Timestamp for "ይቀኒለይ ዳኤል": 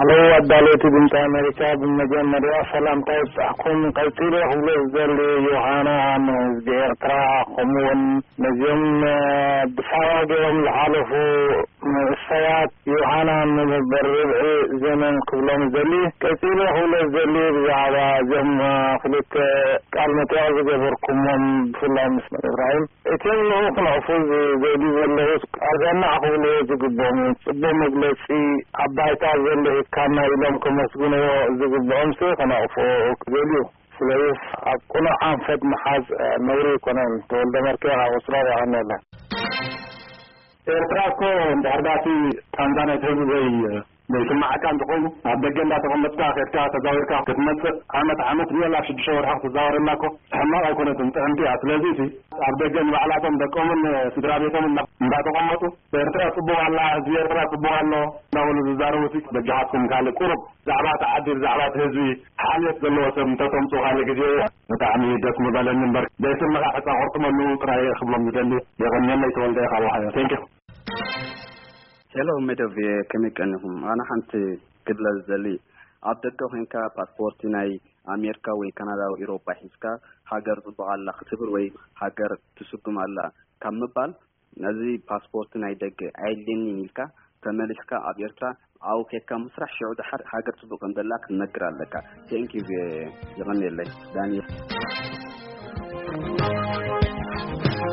93.40-94.72